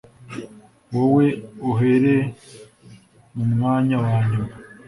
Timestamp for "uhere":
1.69-2.15